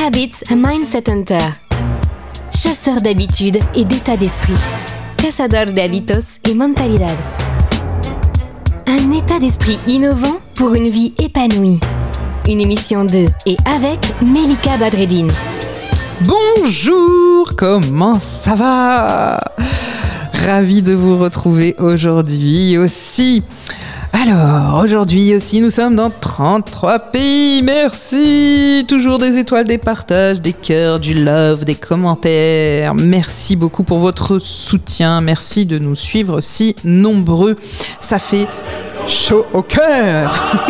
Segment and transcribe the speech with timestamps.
[0.00, 1.38] Habits Mindset Hunter.
[2.54, 4.54] Chasseur d'habitudes et d'état d'esprit.
[5.16, 7.16] Cazador de hábitos et mentalidad.
[8.86, 11.80] Un état d'esprit innovant pour une vie épanouie.
[12.48, 15.30] Une émission de et avec Melika Badreddine.
[16.20, 19.40] Bonjour, comment ça va?
[20.46, 23.42] Ravi de vous retrouver aujourd'hui aussi.
[24.12, 27.62] Alors, aujourd'hui aussi, nous sommes dans 33 pays.
[27.62, 32.94] Merci Toujours des étoiles, des partages, des cœurs, du love, des commentaires.
[32.94, 35.20] Merci beaucoup pour votre soutien.
[35.20, 37.56] Merci de nous suivre si nombreux.
[38.00, 38.46] Ça fait
[39.06, 40.32] chaud au cœur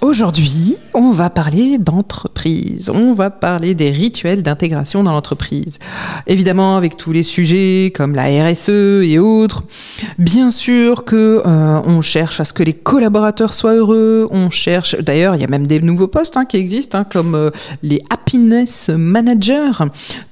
[0.00, 1.78] Aujourd'hui, on va parler
[2.92, 5.78] On va parler des rituels d'intégration dans l'entreprise.
[6.26, 9.62] Évidemment, avec tous les sujets comme la RSE et autres.
[10.18, 14.28] Bien sûr que euh, on cherche à ce que les collaborateurs soient heureux.
[14.30, 17.34] On cherche, d'ailleurs, il y a même des nouveaux postes hein, qui existent, hein, comme
[17.34, 17.50] euh,
[17.82, 19.72] les happiness managers.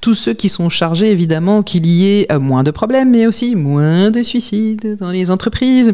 [0.01, 3.55] Tous ceux qui sont chargés, évidemment, qu'il y ait euh, moins de problèmes, mais aussi
[3.55, 5.93] moins de suicides dans les entreprises.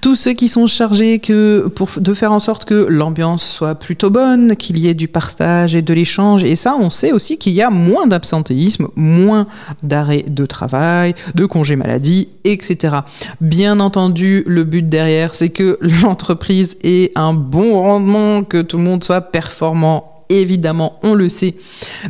[0.00, 4.10] Tous ceux qui sont chargés que pour de faire en sorte que l'ambiance soit plutôt
[4.10, 6.44] bonne, qu'il y ait du partage et de l'échange.
[6.44, 9.46] Et ça, on sait aussi qu'il y a moins d'absentéisme, moins
[9.82, 12.98] d'arrêt de travail, de congés maladie, etc.
[13.40, 18.84] Bien entendu, le but derrière, c'est que l'entreprise ait un bon rendement, que tout le
[18.84, 21.56] monde soit performant évidemment, on le sait.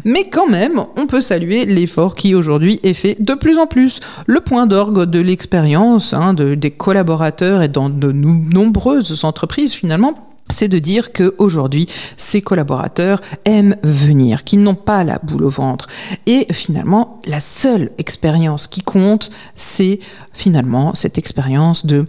[0.04, 4.00] Mais quand même, on peut saluer l'effort qui aujourd'hui est fait de plus en plus.
[4.26, 10.29] Le point d'orgue de l'expérience hein, de, des collaborateurs et dans de nombreuses entreprises finalement
[10.50, 15.88] c'est de dire qu'aujourd'hui, ces collaborateurs aiment venir, qu'ils n'ont pas la boule au ventre.
[16.26, 19.98] Et finalement, la seule expérience qui compte, c'est
[20.32, 22.06] finalement cette expérience de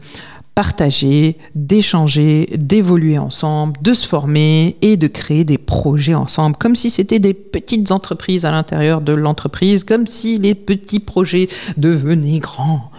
[0.55, 6.89] partager, d'échanger, d'évoluer ensemble, de se former et de créer des projets ensemble, comme si
[6.89, 11.47] c'était des petites entreprises à l'intérieur de l'entreprise, comme si les petits projets
[11.77, 12.91] devenaient grands.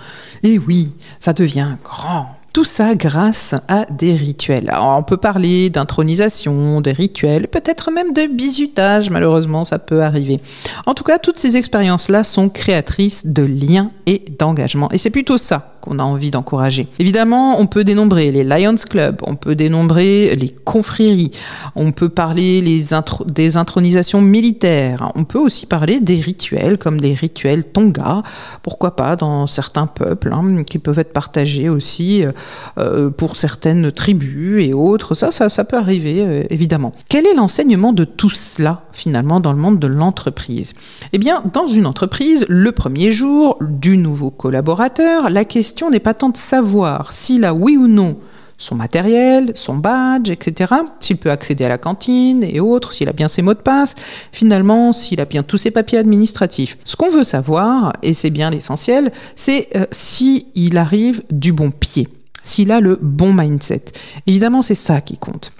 [0.42, 4.70] Et oui, ça devient grand tout ça grâce à des rituels.
[4.78, 10.40] on peut parler d'intronisation, des rituels, peut-être même de bizutage, malheureusement, ça peut arriver.
[10.86, 14.90] En tout cas, toutes ces expériences-là sont créatrices de liens et d'engagement.
[14.92, 16.88] Et c'est plutôt ça qu'on a envie d'encourager.
[16.98, 21.32] Évidemment, on peut dénombrer les Lions Club, on peut dénombrer les confréries,
[21.76, 27.64] on peut parler des intronisations militaires, on peut aussi parler des rituels comme des rituels
[27.64, 28.22] Tonga,
[28.62, 32.32] pourquoi pas dans certains peuples, hein, qui peuvent être partagés aussi euh,
[32.78, 35.14] euh, pour certaines tribus et autres.
[35.14, 36.92] Ça, ça, ça peut arriver, euh, évidemment.
[37.08, 40.74] Quel est l'enseignement de tout cela, finalement, dans le monde de l'entreprise?
[41.12, 46.14] Eh bien, dans une entreprise, le premier jour du nouveau collaborateur, la question n'est pas
[46.14, 48.16] tant de savoir s'il a oui ou non
[48.62, 53.12] son matériel, son badge, etc., s'il peut accéder à la cantine et autres, s'il a
[53.12, 53.96] bien ses mots de passe,
[54.30, 56.78] finalement, s'il a bien tous ses papiers administratifs.
[56.84, 62.08] Ce qu'on veut savoir, et c'est bien l'essentiel, c'est euh, s'il arrive du bon pied,
[62.44, 63.86] s'il a le bon mindset.
[64.26, 65.52] Évidemment, c'est ça qui compte.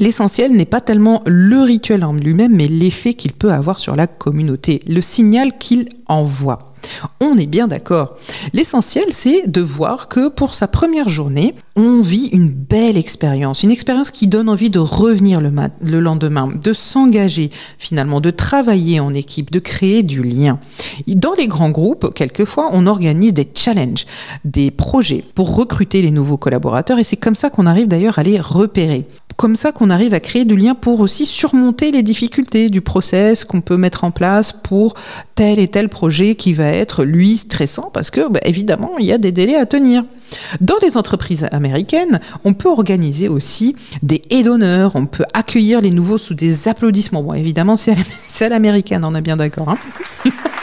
[0.00, 4.08] L'essentiel n'est pas tellement le rituel en lui-même, mais l'effet qu'il peut avoir sur la
[4.08, 6.73] communauté, le signal qu'il envoie.
[7.20, 8.16] On est bien d'accord.
[8.52, 13.70] L'essentiel, c'est de voir que pour sa première journée, on vit une belle expérience, une
[13.70, 19.14] expérience qui donne envie de revenir le, le lendemain, de s'engager finalement, de travailler en
[19.14, 20.58] équipe, de créer du lien.
[21.06, 24.06] Dans les grands groupes, quelquefois, on organise des challenges,
[24.44, 28.22] des projets pour recruter les nouveaux collaborateurs et c'est comme ça qu'on arrive d'ailleurs à
[28.22, 29.06] les repérer
[29.36, 33.44] comme ça qu'on arrive à créer du lien pour aussi surmonter les difficultés du process
[33.44, 34.94] qu'on peut mettre en place pour
[35.34, 39.12] tel et tel projet qui va être, lui, stressant parce que, bah, évidemment, il y
[39.12, 40.04] a des délais à tenir.
[40.60, 45.90] Dans les entreprises américaines, on peut organiser aussi des haies d'honneur, on peut accueillir les
[45.90, 47.22] nouveaux sous des applaudissements.
[47.22, 49.68] Bon, évidemment, c'est à l'américaine, on est bien d'accord.
[49.68, 49.78] Hein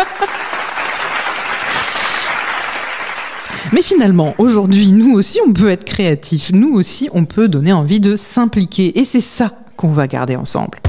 [3.74, 6.52] Mais finalement, aujourd'hui, nous aussi, on peut être créatifs.
[6.54, 9.00] Nous aussi, on peut donner envie de s'impliquer.
[9.00, 10.80] Et c'est ça qu'on va garder ensemble.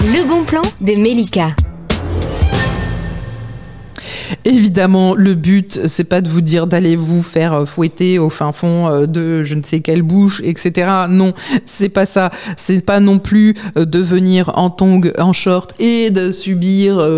[0.00, 1.50] Le bon plan de Melika.
[4.44, 8.50] Évidemment, le but, c'est pas de vous dire d'aller vous faire euh, fouetter au fin
[8.50, 10.90] fond euh, de je ne sais quelle bouche, etc.
[11.08, 11.32] Non,
[11.64, 12.30] c'est pas ça.
[12.56, 17.08] C'est pas non plus euh, de venir en tongs, en short et de subir,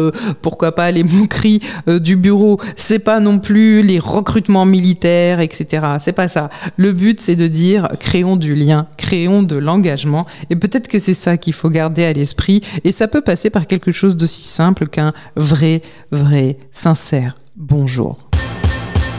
[0.42, 2.60] pourquoi pas, les moqueries du bureau.
[2.76, 5.86] C'est pas non plus les recrutements militaires, etc.
[5.98, 6.50] C'est pas ça.
[6.76, 10.24] Le but, c'est de dire créons du lien, créons de l'engagement.
[10.50, 12.60] Et peut-être que c'est ça qu'il faut garder à l'esprit.
[12.84, 17.13] Et ça peut passer par quelque chose d'aussi simple qu'un vrai, vrai, sincère
[17.56, 18.28] bonjour.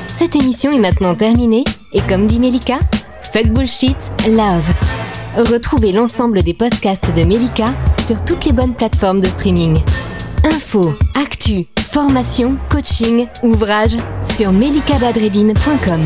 [0.08, 1.64] Cette émission est maintenant terminée
[1.94, 2.80] et comme dit Melika,
[3.22, 3.98] fuck bullshit,
[4.30, 4.70] love.
[5.36, 7.66] Retrouvez l'ensemble des podcasts de Melika
[8.00, 9.80] sur toutes les bonnes plateformes de streaming.
[10.46, 16.02] Info, actu, formation, coaching, ouvrages sur melikabadredine.com.